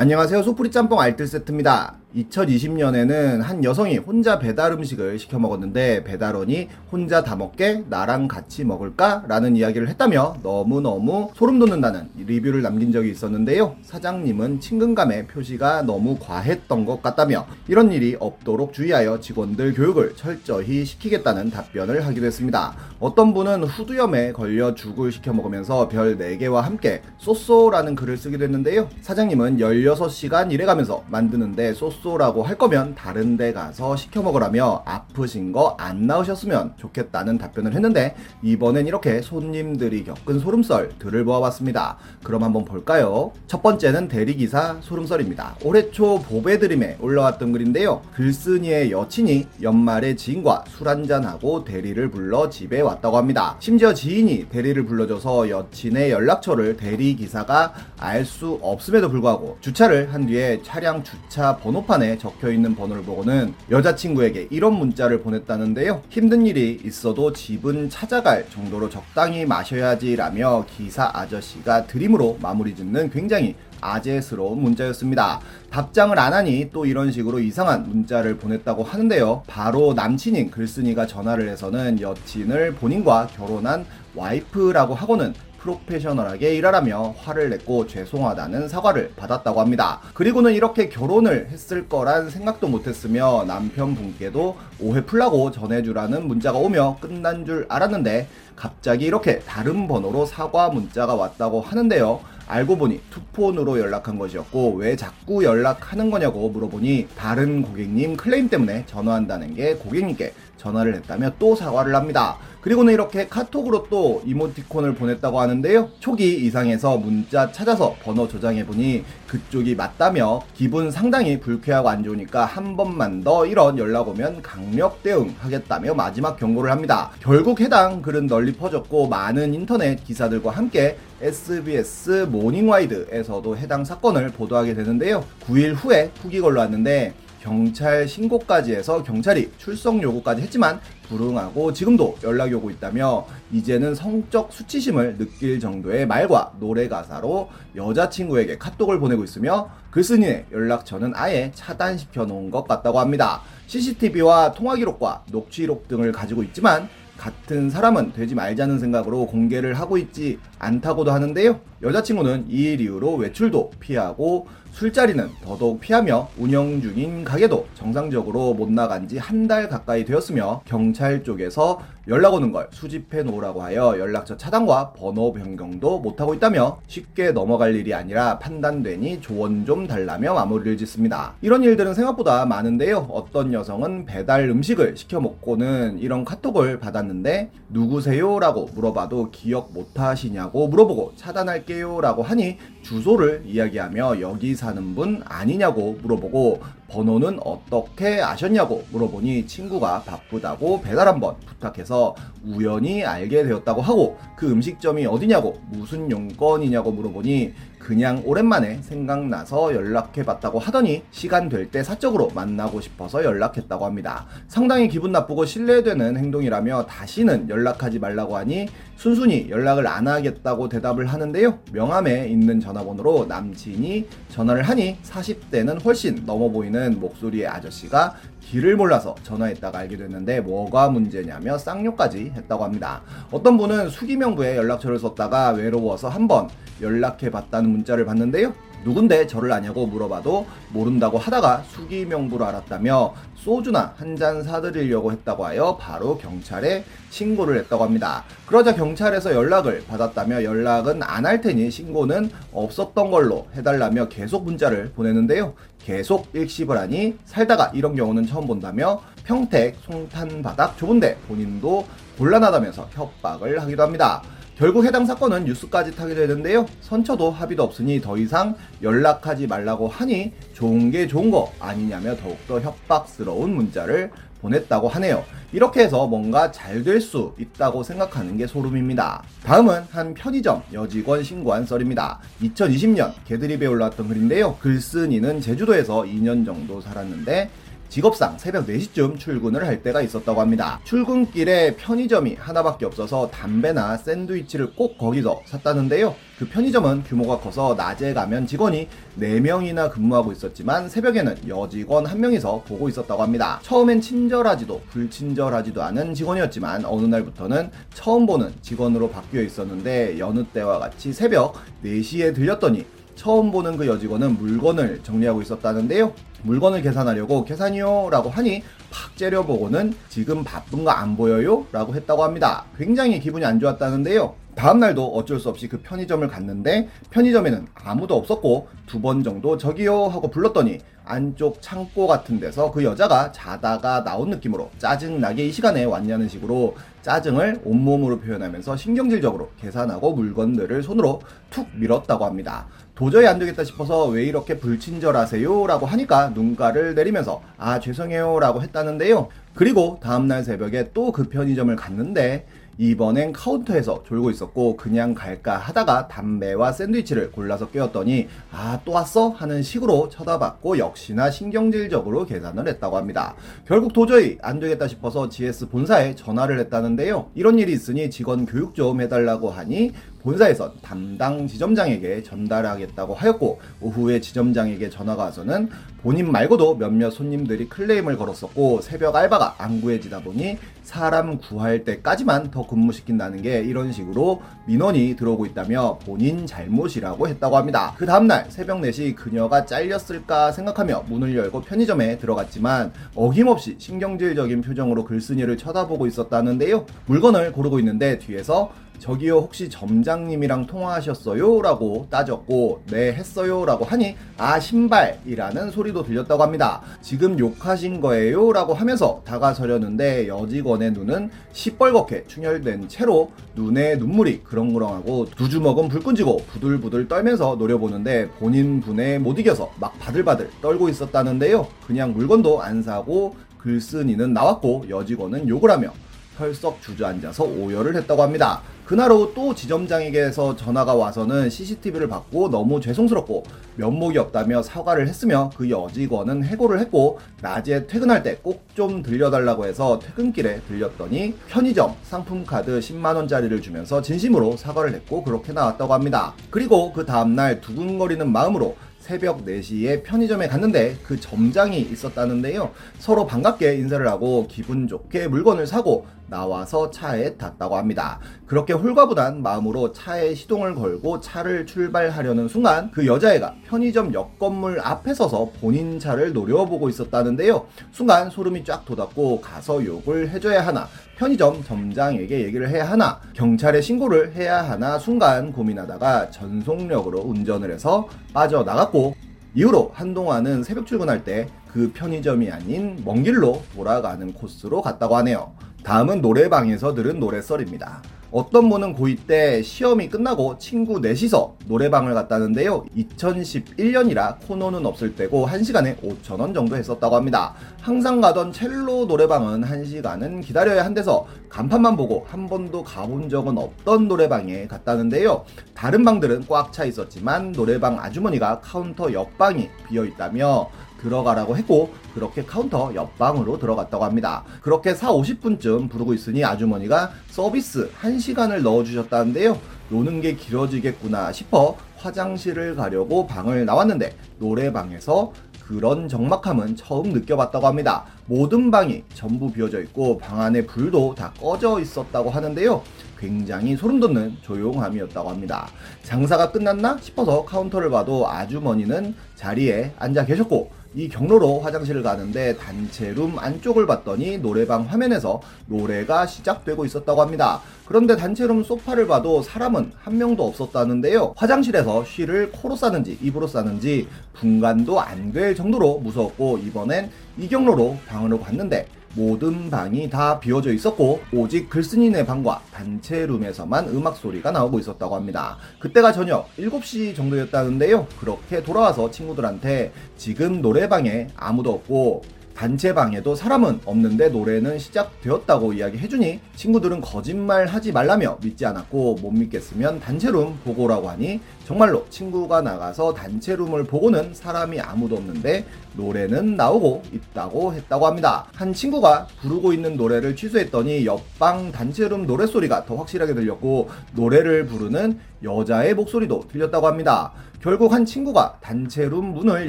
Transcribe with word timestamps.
안녕하세요. 0.00 0.44
소프리 0.44 0.70
짬뽕 0.70 1.00
알뜰 1.00 1.26
세트입니다. 1.26 1.96
2020년에는 2.16 3.40
한 3.42 3.62
여성이 3.64 3.98
혼자 3.98 4.38
배달 4.38 4.72
음식을 4.72 5.18
시켜 5.18 5.38
먹었는데 5.38 6.04
배달원이 6.04 6.68
혼자 6.90 7.22
다 7.22 7.36
먹게 7.36 7.84
나랑 7.88 8.28
같이 8.28 8.64
먹을까? 8.64 9.24
라는 9.28 9.56
이야기를 9.56 9.88
했다며 9.88 10.36
너무너무 10.42 11.30
소름 11.34 11.58
돋는다는 11.58 12.08
리뷰를 12.16 12.62
남긴 12.62 12.92
적이 12.92 13.10
있었는데요. 13.10 13.76
사장님은 13.82 14.60
친근감의 14.60 15.26
표시가 15.26 15.82
너무 15.82 16.18
과했던 16.18 16.86
것 16.86 17.02
같다며 17.02 17.46
이런 17.68 17.92
일이 17.92 18.16
없도록 18.18 18.72
주의하여 18.72 19.20
직원들 19.20 19.74
교육을 19.74 20.14
철저히 20.16 20.84
시키겠다는 20.84 21.50
답변을 21.50 22.06
하기도 22.06 22.26
했습니다. 22.26 22.74
어떤 23.00 23.34
분은 23.34 23.64
후두염에 23.64 24.32
걸려 24.32 24.74
죽을 24.74 25.12
시켜 25.12 25.32
먹으면서 25.32 25.88
별 25.88 26.16
4개와 26.16 26.62
함께 26.62 27.02
쏘쏘라는 27.18 27.94
글을 27.94 28.16
쓰기도 28.16 28.44
했는데요. 28.44 28.88
사장님은 29.02 29.58
16시간 29.58 30.50
일해가면서 30.50 31.04
만드는데 31.08 31.74
쏘 31.74 31.90
쏘라고 32.02 32.42
할 32.42 32.56
거면 32.56 32.94
다른 32.94 33.36
데 33.36 33.52
가서 33.52 33.96
시켜 33.96 34.22
먹으라며 34.22 34.82
아프신 34.84 35.52
거 35.52 35.76
안 35.78 36.06
나으셨으면 36.06 36.74
좋겠다는 36.76 37.38
답변을 37.38 37.74
했는데 37.74 38.14
이번엔 38.42 38.86
이렇게 38.86 39.20
손님들이 39.22 40.04
겪은 40.04 40.38
소름썰 40.38 40.90
들을 40.98 41.24
보아봤습니다. 41.24 41.98
그럼 42.22 42.42
한번 42.42 42.64
볼까요? 42.64 43.32
첫 43.46 43.62
번째는 43.62 44.08
대리기사 44.08 44.78
소름썰입니다. 44.80 45.56
올해 45.64 45.90
초 45.90 46.20
보배드림에 46.20 46.98
올라왔던 47.00 47.52
글인데요. 47.52 48.02
글쓴이의 48.14 48.90
여친이 48.90 49.46
연말에 49.62 50.16
지인과 50.16 50.64
술 50.68 50.88
한잔하고 50.88 51.64
대리를 51.64 52.10
불러 52.10 52.48
집에 52.48 52.80
왔다고 52.80 53.16
합니다. 53.16 53.56
심지어 53.60 53.94
지인이 53.94 54.48
대리를 54.48 54.84
불러줘서 54.86 55.48
여친의 55.48 56.10
연락처를 56.10 56.76
대리기사가 56.76 57.74
알 57.98 58.24
수 58.28 58.58
없음에도 58.62 59.08
불구하고 59.08 59.56
주차를 59.60 60.12
한 60.12 60.26
뒤에 60.26 60.60
차량 60.62 61.02
주차 61.02 61.56
번호 61.56 61.84
판에 61.88 62.18
적혀 62.18 62.52
있는 62.52 62.76
번호를 62.76 63.02
보고는 63.02 63.54
여자친구에게 63.70 64.48
이런 64.50 64.74
문자를 64.74 65.22
보냈다는데요. 65.22 66.02
힘든 66.10 66.46
일이 66.46 66.78
있어도 66.84 67.32
집은 67.32 67.88
찾아갈 67.88 68.48
정도로 68.50 68.90
적당히 68.90 69.46
마셔야지라며 69.46 70.66
기사 70.76 71.10
아저씨가 71.12 71.86
드림으로 71.86 72.38
마무리 72.42 72.76
짓는 72.76 73.10
굉장히 73.10 73.56
아재스러운 73.80 74.60
문자였습니다. 74.60 75.40
답장을 75.70 76.16
안 76.18 76.34
하니 76.34 76.70
또 76.72 76.84
이런 76.84 77.10
식으로 77.10 77.38
이상한 77.40 77.88
문자를 77.88 78.36
보냈다고 78.36 78.84
하는데요. 78.84 79.44
바로 79.46 79.94
남친인 79.94 80.50
글쓴이가 80.50 81.06
전화를 81.06 81.48
해서는 81.48 82.00
여친을 82.00 82.74
본인과 82.74 83.28
결혼한 83.28 83.86
와이프라고 84.14 84.94
하고는 84.94 85.32
프로페셔널하게 85.68 86.54
일하라며 86.54 87.14
화를 87.18 87.50
냈고 87.50 87.86
죄송하다는 87.86 88.68
사과를 88.68 89.12
받았다고 89.16 89.60
합니다. 89.60 90.00
그리고는 90.14 90.54
이렇게 90.54 90.88
결혼을 90.88 91.48
했을 91.50 91.88
거란 91.88 92.30
생각도 92.30 92.68
못했으며 92.68 93.44
남편분께도 93.46 94.56
오해 94.80 95.04
풀라고 95.04 95.50
전해주라는 95.50 96.26
문자가 96.26 96.58
오며 96.58 96.96
끝난 97.00 97.44
줄 97.44 97.66
알았는데 97.68 98.28
갑자기 98.56 99.04
이렇게 99.04 99.40
다른 99.40 99.86
번호로 99.86 100.24
사과 100.26 100.70
문자가 100.70 101.14
왔다고 101.14 101.60
하는데요. 101.60 102.20
알고 102.48 102.78
보니 102.78 103.00
투폰으로 103.10 103.78
연락한 103.78 104.18
것이었고 104.18 104.76
왜 104.76 104.96
자꾸 104.96 105.44
연락하는 105.44 106.10
거냐고 106.10 106.48
물어보니 106.48 107.08
다른 107.14 107.60
고객님 107.60 108.16
클레임 108.16 108.48
때문에 108.48 108.86
전화한다는 108.86 109.54
게 109.54 109.74
고객님께 109.74 110.32
전화를 110.56 110.94
했다며 110.96 111.32
또 111.38 111.54
사과를 111.54 111.94
합니다. 111.94 112.38
그리고는 112.68 112.92
이렇게 112.92 113.26
카톡으로 113.26 113.86
또 113.88 114.20
이모티콘을 114.26 114.94
보냈다고 114.96 115.40
하는데요. 115.40 115.88
촉이 116.00 116.44
이상해서 116.44 116.98
문자 116.98 117.50
찾아서 117.50 117.96
번호 118.02 118.28
저장해보니 118.28 119.04
그쪽이 119.26 119.74
맞다며 119.74 120.42
기분 120.52 120.90
상당히 120.90 121.40
불쾌하고 121.40 121.88
안 121.88 122.04
좋으니까 122.04 122.44
한 122.44 122.76
번만 122.76 123.24
더 123.24 123.46
이런 123.46 123.78
연락 123.78 124.08
오면 124.08 124.42
강력 124.42 125.02
대응하겠다며 125.02 125.94
마지막 125.94 126.36
경고를 126.36 126.70
합니다. 126.70 127.10
결국 127.20 127.58
해당 127.62 128.02
글은 128.02 128.26
널리 128.26 128.52
퍼졌고 128.52 129.08
많은 129.08 129.54
인터넷 129.54 130.04
기사들과 130.04 130.50
함께 130.50 130.98
SBS 131.22 132.26
모닝와이드에서도 132.30 133.56
해당 133.56 133.82
사건을 133.82 134.28
보도하게 134.28 134.74
되는데요. 134.74 135.24
9일 135.46 135.74
후에 135.74 136.10
후기 136.20 136.38
글 136.42 136.60
올라왔는데 136.60 137.14
경찰 137.40 138.06
신고까지 138.08 138.74
해서 138.74 139.02
경찰이 139.02 139.50
출석 139.58 140.02
요구까지 140.02 140.42
했지만 140.42 140.80
불응하고 141.08 141.72
지금도 141.72 142.18
연락이 142.22 142.54
오고 142.54 142.70
있다며 142.70 143.26
이제는 143.52 143.94
성적 143.94 144.52
수치심을 144.52 145.16
느낄 145.16 145.58
정도의 145.58 146.06
말과 146.06 146.52
노래 146.58 146.88
가사로 146.88 147.48
여자친구에게 147.76 148.58
카톡을 148.58 148.98
보내고 149.00 149.24
있으며 149.24 149.70
글쓴이의 149.90 150.46
연락처는 150.52 151.12
아예 151.14 151.50
차단시켜 151.54 152.26
놓은 152.26 152.50
것 152.50 152.68
같다고 152.68 153.00
합니다. 153.00 153.42
CCTV와 153.66 154.52
통화 154.52 154.76
기록과 154.76 155.24
녹취록 155.30 155.88
등을 155.88 156.12
가지고 156.12 156.42
있지만 156.42 156.88
같은 157.16 157.68
사람은 157.68 158.12
되지 158.12 158.34
말자는 158.34 158.78
생각으로 158.78 159.26
공개를 159.26 159.74
하고 159.74 159.98
있지 159.98 160.38
않다고도 160.58 161.10
하는데요. 161.12 161.60
여자친구는 161.82 162.46
이 162.48 162.74
이유로 162.74 163.14
외출도 163.16 163.70
피하고 163.78 164.46
술자리는 164.72 165.28
더더욱 165.42 165.80
피하며 165.80 166.28
운영 166.38 166.80
중인 166.80 167.24
가게도 167.24 167.66
정상적으로 167.74 168.54
못 168.54 168.70
나간 168.70 169.08
지 169.08 169.16
한 169.18 169.48
달 169.48 169.68
가까이 169.68 170.04
되었으며 170.04 170.60
경찰 170.66 171.24
쪽에서 171.24 171.80
연락 172.06 172.34
오는 172.34 172.52
걸 172.52 172.68
수집해 172.70 173.22
놓으라고 173.22 173.62
하여 173.62 173.98
연락처 173.98 174.36
차단과 174.36 174.92
번호 174.92 175.32
변경도 175.32 176.00
못하고 176.00 176.34
있다며 176.34 176.78
쉽게 176.86 177.32
넘어갈 177.32 177.74
일이 177.74 177.92
아니라 177.94 178.38
판단되니 178.38 179.20
조언 179.20 179.64
좀 179.66 179.86
달라며 179.86 180.34
마무리를 180.34 180.76
짓습니다. 180.78 181.34
이런 181.42 181.62
일들은 181.64 181.94
생각보다 181.94 182.44
많은데요. 182.46 183.08
어떤 183.10 183.52
여성은 183.52 184.04
배달 184.06 184.48
음식을 184.48 184.96
시켜 184.96 185.20
먹고는 185.20 185.98
이런 185.98 186.24
카톡을 186.24 186.78
받았는데 186.78 187.50
누구세요? 187.70 188.38
라고 188.38 188.68
물어봐도 188.74 189.30
기억 189.30 189.72
못 189.72 189.98
하시냐고 189.98 190.47
물어보고 190.68 191.12
차단할게요 191.16 192.00
라고 192.00 192.22
하니 192.22 192.56
주소를 192.82 193.42
이야기하며 193.44 194.20
여기 194.20 194.54
사는 194.54 194.94
분 194.94 195.22
아니냐고 195.26 195.98
물어보고 196.02 196.77
번호는 196.88 197.38
어떻게 197.44 198.20
아셨냐고 198.20 198.84
물어보니 198.90 199.46
친구가 199.46 200.02
바쁘다고 200.04 200.80
배달 200.80 201.06
한번 201.06 201.36
부탁해서 201.46 202.14
우연히 202.44 203.04
알게 203.04 203.44
되었다고 203.44 203.82
하고 203.82 204.18
그 204.36 204.50
음식점이 204.50 205.06
어디냐고 205.06 205.60
무슨 205.70 206.10
용건이냐고 206.10 206.90
물어보니 206.92 207.52
그냥 207.78 208.22
오랜만에 208.24 208.82
생각나서 208.82 209.74
연락해봤다고 209.74 210.58
하더니 210.58 211.02
시간 211.10 211.48
될 211.48 211.68
때 211.70 211.82
사적으로 211.82 212.30
만나고 212.34 212.80
싶어서 212.80 213.22
연락했다고 213.22 213.84
합니다. 213.84 214.26
상당히 214.46 214.88
기분 214.88 215.12
나쁘고 215.12 215.44
신뢰되는 215.44 216.16
행동이라며 216.16 216.86
다시는 216.86 217.50
연락하지 217.50 217.98
말라고 217.98 218.38
하니 218.38 218.68
순순히 218.96 219.48
연락을 219.50 219.86
안 219.86 220.08
하겠다고 220.08 220.68
대답을 220.70 221.06
하는데요. 221.06 221.58
명함에 221.72 222.28
있는 222.28 222.58
전화번호로 222.58 223.26
남친이 223.26 224.06
전화를 224.30 224.62
하니 224.62 224.96
40대는 225.02 225.84
훨씬 225.84 226.24
넘어 226.24 226.48
보이는 226.48 226.77
목소리의 227.00 227.46
아저씨가 227.46 228.14
길을 228.40 228.76
몰라서 228.76 229.14
전화했다가 229.24 229.78
알게 229.78 229.96
됐는데 229.96 230.40
뭐가 230.40 230.88
문제냐며 230.88 231.58
쌍욕까지 231.58 232.32
했다고 232.34 232.64
합니다. 232.64 233.02
어떤 233.30 233.58
분은 233.58 233.90
수기명부에 233.90 234.56
연락처를 234.56 234.98
썼다가 234.98 235.50
외로워서 235.50 236.08
한번 236.08 236.48
연락해 236.80 237.30
봤다는 237.30 237.70
문자를 237.70 238.04
받는데요. 238.06 238.54
누군데 238.84 239.26
저를 239.26 239.52
아냐고 239.52 239.86
물어봐도 239.86 240.46
모른다고 240.70 241.18
하다가 241.18 241.64
수기명부로 241.68 242.44
알았다며 242.44 243.14
소주나 243.36 243.94
한 243.96 244.16
잔 244.16 244.42
사드리려고 244.42 245.12
했다고 245.12 245.44
하여 245.46 245.76
바로 245.76 246.18
경찰에 246.18 246.84
신고를 247.10 247.56
했다고 247.58 247.84
합니다. 247.84 248.24
그러자 248.46 248.74
경찰에서 248.74 249.32
연락을 249.32 249.84
받았다며 249.86 250.42
연락은 250.42 251.02
안 251.02 251.24
할 251.26 251.40
테니 251.40 251.70
신고는 251.70 252.30
없었던 252.52 253.10
걸로 253.10 253.46
해달라며 253.54 254.08
계속 254.08 254.44
문자를 254.44 254.92
보내는데요. 254.96 255.52
계속 255.78 256.26
일십을 256.32 256.76
하니 256.76 257.16
살다가 257.26 257.70
이런 257.74 257.94
경우는 257.94 258.26
처음 258.26 258.46
본다며 258.46 259.00
평택 259.24 259.76
송탄바닥 259.84 260.76
좁은데 260.78 261.16
본인도 261.28 261.86
곤란하다면서 262.18 262.88
협박을 262.92 263.60
하기도 263.62 263.82
합니다. 263.82 264.22
결국 264.58 264.84
해당 264.84 265.06
사건은 265.06 265.44
뉴스까지 265.44 265.94
타게 265.94 266.16
되는데요. 266.16 266.66
선처도 266.80 267.30
합의도 267.30 267.62
없으니 267.62 268.00
더 268.00 268.16
이상 268.16 268.56
연락하지 268.82 269.46
말라고 269.46 269.86
하니 269.86 270.32
좋은 270.52 270.90
게 270.90 271.06
좋은 271.06 271.30
거 271.30 271.52
아니냐며 271.60 272.16
더욱더 272.16 272.58
협박스러운 272.60 273.54
문자를 273.54 274.10
보냈다고 274.40 274.88
하네요. 274.88 275.24
이렇게 275.52 275.82
해서 275.82 276.08
뭔가 276.08 276.50
잘 276.50 276.82
될 276.82 277.00
수 277.00 277.34
있다고 277.38 277.84
생각하는 277.84 278.36
게 278.36 278.48
소름입니다. 278.48 279.22
다음은 279.44 279.82
한 279.90 280.14
편의점 280.14 280.62
여직원 280.72 281.22
신고한 281.22 281.64
썰입니다. 281.64 282.18
2020년 282.42 283.12
개드립에 283.26 283.66
올라왔던 283.66 284.08
글인데요. 284.08 284.56
글쓴이는 284.56 285.40
제주도에서 285.40 286.02
2년 286.02 286.44
정도 286.44 286.80
살았는데 286.80 287.48
직업상 287.88 288.38
새벽 288.38 288.66
4시쯤 288.66 289.18
출근을 289.18 289.66
할 289.66 289.82
때가 289.82 290.02
있었다고 290.02 290.40
합니다. 290.40 290.80
출근길에 290.84 291.76
편의점이 291.76 292.34
하나밖에 292.34 292.84
없어서 292.84 293.30
담배나 293.30 293.96
샌드위치를 293.96 294.74
꼭 294.74 294.98
거기서 294.98 295.42
샀다는데요. 295.46 296.14
그 296.38 296.46
편의점은 296.46 297.04
규모가 297.04 297.38
커서 297.38 297.74
낮에 297.74 298.12
가면 298.12 298.46
직원이 298.46 298.88
4명이나 299.18 299.90
근무하고 299.90 300.32
있었지만 300.32 300.88
새벽에는 300.88 301.48
여직원 301.48 302.04
1명이서 302.04 302.64
보고 302.64 302.88
있었다고 302.88 303.22
합니다. 303.22 303.58
처음엔 303.62 304.00
친절하지도 304.00 304.82
불친절하지도 304.90 305.82
않은 305.82 306.14
직원이었지만 306.14 306.84
어느 306.84 307.06
날부터는 307.06 307.70
처음 307.94 308.26
보는 308.26 308.52
직원으로 308.60 309.10
바뀌어 309.10 309.42
있었는데 309.42 310.18
여느 310.18 310.44
때와 310.44 310.78
같이 310.78 311.12
새벽 311.12 311.54
4시에 311.84 312.34
들렸더니 312.34 312.84
처음 313.16 313.50
보는 313.50 313.76
그 313.76 313.86
여직원은 313.88 314.38
물건을 314.38 315.00
정리하고 315.02 315.42
있었다는데요. 315.42 316.12
물건을 316.42 316.82
계산하려고 316.82 317.44
계산이요 317.44 318.08
라고 318.10 318.30
하니 318.30 318.62
팍 318.90 319.16
째려보고는 319.16 319.94
지금 320.08 320.44
바쁜 320.44 320.84
거 320.84 320.90
안 320.90 321.16
보여요? 321.16 321.66
라고 321.72 321.94
했다고 321.94 322.22
합니다. 322.24 322.64
굉장히 322.76 323.20
기분이 323.20 323.44
안 323.44 323.60
좋았다는데요. 323.60 324.34
다음날도 324.54 325.14
어쩔 325.14 325.38
수 325.38 325.48
없이 325.48 325.68
그 325.68 325.80
편의점을 325.82 326.26
갔는데 326.26 326.88
편의점에는 327.10 327.68
아무도 327.74 328.16
없었고 328.16 328.68
두 328.86 329.00
번 329.00 329.22
정도 329.22 329.56
저기요 329.56 330.06
하고 330.08 330.28
불렀더니 330.30 330.78
안쪽 331.08 331.60
창고 331.62 332.06
같은 332.06 332.38
데서 332.38 332.70
그 332.70 332.84
여자가 332.84 333.32
자다가 333.32 334.04
나온 334.04 334.28
느낌으로 334.30 334.70
짜증나게 334.78 335.46
이 335.46 335.52
시간에 335.52 335.84
왔냐는 335.84 336.28
식으로 336.28 336.76
짜증을 337.02 337.62
온몸으로 337.64 338.20
표현하면서 338.20 338.76
신경질적으로 338.76 339.50
계산하고 339.58 340.12
물건들을 340.12 340.82
손으로 340.82 341.22
툭 341.50 341.66
밀었다고 341.74 342.26
합니다. 342.26 342.66
도저히 342.94 343.26
안 343.26 343.38
되겠다 343.38 343.64
싶어서 343.64 344.06
왜 344.06 344.24
이렇게 344.24 344.58
불친절하세요? 344.58 345.66
라고 345.66 345.86
하니까 345.86 346.30
눈가를 346.30 346.94
내리면서 346.94 347.40
아 347.56 347.80
죄송해요 347.80 348.38
라고 348.40 348.60
했다는데요. 348.60 349.28
그리고 349.54 349.98
다음날 350.02 350.44
새벽에 350.44 350.90
또 350.92 351.10
그 351.10 351.24
편의점을 351.28 351.74
갔는데 351.74 352.46
이번엔 352.78 353.32
카운터에서 353.32 354.04
졸고 354.06 354.30
있었고 354.30 354.76
그냥 354.76 355.12
갈까 355.12 355.56
하다가 355.58 356.06
담배와 356.08 356.70
샌드위치를 356.72 357.32
골라서 357.32 357.68
깨웠더니 357.70 358.28
아 358.52 358.78
또 358.84 358.92
왔어? 358.92 359.30
하는 359.30 359.62
식으로 359.62 360.08
쳐다봤고 360.08 360.78
역시나 360.78 361.30
신경질적으로 361.30 362.24
계산을 362.24 362.68
했다고 362.68 362.96
합니다. 362.96 363.34
결국 363.66 363.92
도저히 363.92 364.38
안 364.40 364.60
되겠다 364.60 364.86
싶어서 364.86 365.28
GS 365.28 365.68
본사에 365.68 366.14
전화를 366.14 366.60
했다는데요. 366.60 367.30
이런 367.34 367.58
일이 367.58 367.72
있으니 367.72 368.08
직원 368.10 368.46
교육 368.46 368.74
좀 368.74 369.00
해달라고 369.00 369.50
하니 369.50 369.92
본사에선 370.28 370.72
담당 370.82 371.46
지점장에게 371.46 372.22
전달하겠다고 372.22 373.14
하였고 373.14 373.60
오후에 373.80 374.20
지점장에게 374.20 374.90
전화가 374.90 375.24
와서는 375.24 375.70
본인 376.02 376.30
말고도 376.30 376.76
몇몇 376.76 377.10
손님들이 377.10 377.66
클레임을 377.70 378.18
걸었었고 378.18 378.82
새벽 378.82 379.16
알바가 379.16 379.54
안 379.56 379.80
구해지다 379.80 380.20
보니 380.20 380.58
사람 380.82 381.38
구할 381.38 381.84
때까지만 381.84 382.50
더 382.50 382.66
근무시킨다는 382.66 383.40
게 383.40 383.62
이런 383.62 383.90
식으로 383.90 384.42
민원이 384.66 385.16
들어오고 385.16 385.46
있다며 385.46 385.98
본인 386.04 386.46
잘못이라고 386.46 387.28
했다고 387.28 387.56
합니다. 387.56 387.94
그 387.96 388.04
다음날 388.04 388.46
새벽 388.50 388.80
4시 388.80 389.14
그녀가 389.14 389.64
잘렸을까 389.64 390.52
생각하며 390.52 391.04
문을 391.08 391.36
열고 391.36 391.62
편의점에 391.62 392.18
들어갔지만 392.18 392.92
어김없이 393.14 393.76
신경질적인 393.78 394.60
표정으로 394.60 395.04
글쓴이를 395.04 395.56
쳐다보고 395.56 396.06
있었다는데요. 396.06 396.84
물건을 397.06 397.52
고르고 397.52 397.78
있는데 397.78 398.18
뒤에서 398.18 398.70
저기요 398.98 399.36
혹시 399.38 399.68
점장님이랑 399.68 400.66
통화하셨어요? 400.66 401.62
라고 401.62 402.06
따졌고 402.10 402.82
네 402.90 403.12
했어요 403.12 403.64
라고 403.64 403.84
하니 403.84 404.16
아 404.36 404.58
신발이라는 404.58 405.70
소리도 405.70 406.02
들렸다고 406.02 406.42
합니다. 406.42 406.82
지금 407.00 407.38
욕하신 407.38 408.00
거예요? 408.00 408.52
라고 408.52 408.74
하면서 408.74 409.22
다가서려는데 409.24 410.28
여직원의 410.28 410.92
눈은 410.92 411.30
시뻘겋게 411.52 412.26
충혈된 412.26 412.88
채로 412.88 413.30
눈에 413.54 413.96
눈물이 413.96 414.42
그렁그렁하고 414.44 415.26
두 415.36 415.48
주먹은 415.48 415.88
불 415.88 416.00
끈지고 416.00 416.38
부들부들 416.52 417.08
떨면서 417.08 417.56
노려보는데 417.56 418.28
본인 418.38 418.80
분에 418.80 419.18
못 419.18 419.38
이겨서 419.38 419.72
막 419.80 419.98
바들바들 419.98 420.50
떨고 420.60 420.88
있었다는데요. 420.88 421.66
그냥 421.86 422.12
물건도 422.12 422.62
안 422.62 422.82
사고 422.82 423.36
글쓴이는 423.58 424.32
나왔고 424.32 424.86
여직원은 424.88 425.48
욕을 425.48 425.70
하며 425.70 425.92
털썩 426.38 426.80
주저앉아서 426.80 427.44
오열을 427.44 427.96
했다고 427.96 428.22
합니다. 428.22 428.62
그날 428.86 429.12
오후 429.12 429.32
또 429.34 429.54
지점장에게서 429.54 430.56
전화가 430.56 430.94
와서는 430.94 431.50
CCTV를 431.50 432.08
받고 432.08 432.48
너무 432.48 432.80
죄송스럽고 432.80 433.42
면목이 433.76 434.16
없다며 434.16 434.62
사과를 434.62 435.08
했으며 435.08 435.50
그 435.56 435.68
여직원은 435.68 436.44
해고를 436.44 436.78
했고 436.80 437.18
낮에 437.42 437.86
퇴근할 437.86 438.22
때 438.22 438.36
꼭 438.42 438.68
좀 438.78 439.02
들려달라고 439.02 439.66
해서 439.66 439.98
퇴근길에 439.98 440.60
들렸더니 440.68 441.34
편의점 441.48 441.96
상품카드 442.04 442.78
10만원짜리를 442.78 443.60
주면서 443.60 444.00
진심으로 444.00 444.56
사과를 444.56 444.94
했고 444.94 445.24
그렇게 445.24 445.52
나왔다고 445.52 445.92
합니다. 445.92 446.32
그리고 446.48 446.92
그 446.92 447.04
다음날 447.04 447.60
두근거리는 447.60 448.30
마음으로 448.30 448.76
새벽 449.00 449.44
4시에 449.44 450.04
편의점에 450.04 450.46
갔는데 450.46 450.96
그 451.02 451.18
점장이 451.18 451.80
있었다는데요. 451.80 452.70
서로 453.00 453.26
반갑게 453.26 453.74
인사를 453.74 454.06
하고 454.06 454.46
기분 454.48 454.86
좋게 454.86 455.26
물건을 455.26 455.66
사고 455.66 456.06
나와서 456.28 456.90
차에 456.90 457.34
탔다고 457.36 457.76
합니다. 457.76 458.20
그렇게 458.46 458.72
홀가분한 458.72 459.42
마음으로 459.42 459.92
차에 459.92 460.34
시동을 460.34 460.74
걸고 460.74 461.20
차를 461.20 461.66
출발하려는 461.66 462.48
순간 462.48 462.90
그 462.90 463.06
여자애가 463.06 463.54
편의점 463.66 464.14
옆 464.14 464.38
건물 464.38 464.80
앞에 464.80 465.14
서서 465.14 465.50
본인 465.60 465.98
차를 465.98 466.32
노려보고 466.32 466.88
있었다는데요. 466.88 467.66
순간 467.92 468.30
소름이 468.30 468.64
쫙 468.64 468.84
돋았고 468.84 469.40
가서 469.40 469.84
욕을 469.84 470.30
해줘야 470.30 470.66
하나 470.66 470.88
편의점 471.16 471.64
점장에게 471.64 472.44
얘기를 472.44 472.68
해야 472.68 472.90
하나 472.90 473.20
경찰에 473.32 473.80
신고를 473.80 474.34
해야 474.34 474.62
하나 474.62 474.98
순간 474.98 475.52
고민하다가 475.52 476.30
전속력으로 476.30 477.20
운전을 477.20 477.72
해서 477.72 478.08
빠져나갔고 478.32 479.16
이후로 479.54 479.90
한동안은 479.94 480.62
새벽 480.62 480.86
출근할 480.86 481.24
때 481.24 481.48
그 481.72 481.92
편의점이 481.92 482.50
아닌 482.50 483.00
먼 483.04 483.22
길로 483.22 483.62
돌아가는 483.74 484.32
코스로 484.32 484.82
갔다고 484.82 485.16
하네요. 485.18 485.52
다음은 485.82 486.20
노래방에서 486.20 486.94
들은 486.94 487.18
노래썰입니다. 487.20 488.02
어떤 488.30 488.68
분은 488.68 488.94
고2 488.94 489.26
때 489.26 489.62
시험이 489.62 490.10
끝나고 490.10 490.58
친구 490.58 491.00
넷이서 491.00 491.56
노래방을 491.66 492.12
갔다는데요. 492.12 492.84
2011년이라 492.94 494.46
코너는 494.46 494.84
없을 494.84 495.14
때고 495.14 495.46
1시간에 495.48 495.96
5천원 496.02 496.52
정도 496.52 496.76
했었다고 496.76 497.16
합니다. 497.16 497.54
항상 497.80 498.20
가던 498.20 498.52
첼로 498.52 499.06
노래방은 499.06 499.62
1시간은 499.62 500.42
기다려야 500.42 500.84
한대서 500.84 501.26
간판만 501.48 501.96
보고 501.96 502.26
한 502.28 502.46
번도 502.48 502.84
가본 502.84 503.30
적은 503.30 503.56
없던 503.56 504.08
노래방에 504.08 504.66
갔다는데요. 504.66 505.46
다른 505.72 506.04
방들은 506.04 506.44
꽉 506.48 506.70
차 506.70 506.84
있었지만 506.84 507.52
노래방 507.52 507.98
아주머니가 507.98 508.60
카운터 508.60 509.10
옆방이 509.10 509.70
비어 509.88 510.04
있다며 510.04 510.68
들어가라고 510.98 511.56
했고 511.56 511.90
그렇게 512.14 512.44
카운터 512.44 512.92
옆방으로 512.94 513.58
들어갔다고 513.58 514.04
합니다. 514.04 514.44
그렇게 514.60 514.94
4, 514.94 515.12
50분쯤 515.12 515.90
부르고 515.90 516.14
있으니 516.14 516.44
아주머니가 516.44 517.10
서비스 517.28 517.90
1시간을 518.00 518.62
넣어주셨다는데요. 518.62 519.58
노는 519.90 520.20
게 520.20 520.34
길어지겠구나 520.34 521.32
싶어 521.32 521.76
화장실을 521.96 522.76
가려고 522.76 523.26
방을 523.26 523.64
나왔는데 523.64 524.14
노래방에서 524.38 525.32
그런 525.68 526.08
적막함은 526.08 526.76
처음 526.76 527.10
느껴봤다고 527.10 527.66
합니다. 527.66 528.06
모든 528.24 528.70
방이 528.70 529.04
전부 529.12 529.52
비어져 529.52 529.80
있고 529.82 530.16
방 530.16 530.40
안에 530.40 530.64
불도 530.64 531.14
다 531.14 531.30
꺼져 531.38 531.78
있었다고 531.78 532.30
하는데요. 532.30 532.82
굉장히 533.18 533.76
소름 533.76 534.00
돋는 534.00 534.36
조용함이었다고 534.40 535.28
합니다. 535.28 535.68
장사가 536.04 536.52
끝났나 536.52 536.96
싶어서 537.02 537.44
카운터를 537.44 537.90
봐도 537.90 538.26
아주머니는 538.30 539.14
자리에 539.34 539.92
앉아 539.98 540.24
계셨고 540.24 540.77
이 540.94 541.08
경로로 541.08 541.60
화장실을 541.60 542.02
가는데 542.02 542.56
단체룸 542.56 543.38
안쪽을 543.38 543.86
봤더니 543.86 544.38
노래방 544.38 544.84
화면에서 544.84 545.40
노래가 545.66 546.26
시작되고 546.26 546.84
있었다고 546.86 547.20
합니다. 547.20 547.60
그런데 547.86 548.16
단체룸 548.16 548.64
소파를 548.64 549.06
봐도 549.06 549.42
사람은 549.42 549.92
한 550.02 550.18
명도 550.18 550.46
없었다는데요. 550.46 551.34
화장실에서 551.36 552.04
쉬를 552.04 552.50
코로 552.52 552.74
싸는지 552.76 553.18
입으로 553.22 553.46
싸는지 553.46 554.08
분간도 554.34 555.00
안 555.00 555.32
될 555.32 555.54
정도로 555.54 555.98
무서웠고 555.98 556.58
이번엔 556.58 557.10
이 557.36 557.48
경로로 557.48 557.98
방으로 558.06 558.40
갔는데 558.40 558.86
모든 559.18 559.68
방이 559.68 560.08
다 560.08 560.38
비워져 560.38 560.72
있었고 560.72 561.20
오직 561.32 561.68
글쓴이네 561.68 562.24
방과 562.24 562.62
단체 562.72 563.26
룸에서만 563.26 563.88
음악 563.88 564.16
소리가 564.16 564.52
나오고 564.52 564.78
있었다고 564.78 565.16
합니다. 565.16 565.58
그때가 565.80 566.12
저녁 566.12 566.48
7시 566.56 567.16
정도였다는데요. 567.16 568.06
그렇게 568.20 568.62
돌아와서 568.62 569.10
친구들한테 569.10 569.92
지금 570.16 570.62
노래방에 570.62 571.26
아무도 571.34 571.72
없고 571.72 572.22
단체방에도 572.54 573.36
사람은 573.36 573.80
없는데 573.84 574.30
노래는 574.30 574.80
시작되었다고 574.80 575.74
이야기해주니 575.74 576.40
친구들은 576.56 577.00
거짓말 577.00 577.66
하지 577.66 577.92
말라며 577.92 578.38
믿지 578.42 578.66
않았고 578.66 579.18
못 579.22 579.30
믿겠으면 579.30 580.00
단체룸 580.00 580.58
보고라고 580.64 581.08
하니 581.08 581.40
정말로 581.68 582.06
친구가 582.08 582.62
나가서 582.62 583.12
단체룸을 583.12 583.84
보고는 583.84 584.32
사람이 584.32 584.80
아무도 584.80 585.16
없는데 585.16 585.66
노래는 585.98 586.56
나오고 586.56 587.02
있다고 587.12 587.74
했다고 587.74 588.06
합니다. 588.06 588.46
한 588.54 588.72
친구가 588.72 589.26
부르고 589.42 589.74
있는 589.74 589.98
노래를 589.98 590.34
취소했더니 590.34 591.04
옆방 591.04 591.70
단체룸 591.70 592.26
노래소리가 592.26 592.86
더 592.86 592.96
확실하게 592.96 593.34
들렸고 593.34 593.90
노래를 594.14 594.64
부르는 594.64 595.20
여자의 595.42 595.92
목소리도 595.92 596.48
들렸다고 596.50 596.86
합니다. 596.86 597.34
결국 597.60 597.92
한 597.92 598.06
친구가 598.06 598.60
단체룸 598.62 599.34
문을 599.34 599.68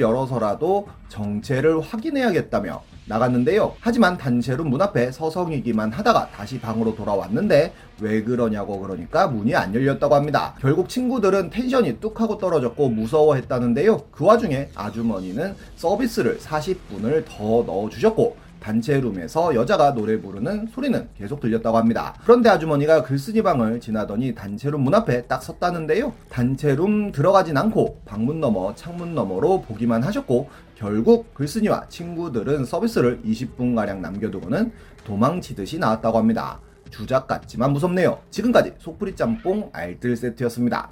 열어서라도 0.00 0.88
정체를 1.10 1.80
확인해야겠다며 1.80 2.82
나갔는데요. 3.10 3.74
하지만 3.80 4.16
단체룸 4.16 4.70
문 4.70 4.80
앞에 4.80 5.10
서성이기만 5.10 5.92
하다가 5.92 6.30
다시 6.30 6.60
방으로 6.60 6.94
돌아왔는데 6.94 7.72
왜 8.00 8.22
그러냐고 8.22 8.78
그러니까 8.78 9.26
문이 9.26 9.54
안 9.54 9.74
열렸다고 9.74 10.14
합니다. 10.14 10.54
결국 10.60 10.88
친구들은 10.88 11.50
텐션이 11.50 11.98
뚝 12.00 12.20
하고 12.20 12.38
떨어졌고 12.38 12.88
무서워했다는데요. 12.88 14.04
그 14.12 14.24
와중에 14.24 14.68
아주머니는 14.74 15.56
서비스를 15.76 16.38
40분을 16.38 17.24
더 17.26 17.64
넣어주셨고 17.66 18.36
단체룸에서 18.60 19.54
여자가 19.54 19.94
노래 19.94 20.20
부르는 20.20 20.68
소리는 20.68 21.08
계속 21.16 21.40
들렸다고 21.40 21.76
합니다. 21.76 22.14
그런데 22.22 22.48
아주머니가 22.50 23.02
글쓴이 23.02 23.42
방을 23.42 23.80
지나더니 23.80 24.34
단체룸 24.34 24.82
문 24.82 24.94
앞에 24.94 25.22
딱 25.26 25.42
섰다는데요. 25.42 26.12
단체룸 26.28 27.12
들어가진 27.12 27.56
않고 27.56 28.02
방문 28.04 28.40
너머 28.40 28.74
창문 28.74 29.14
너머로 29.14 29.62
보기만 29.62 30.02
하셨고 30.02 30.48
결국 30.76 31.34
글쓴이와 31.34 31.86
친구들은 31.88 32.64
서비스를 32.64 33.20
20분가량 33.22 33.98
남겨두고는 33.98 34.72
도망치듯이 35.04 35.78
나왔다고 35.78 36.18
합니다. 36.18 36.60
주작 36.90 37.26
같지만 37.26 37.72
무섭네요. 37.72 38.18
지금까지 38.30 38.74
속풀이 38.78 39.14
짬뽕 39.14 39.70
알뜰 39.72 40.16
세트였습니다. 40.16 40.88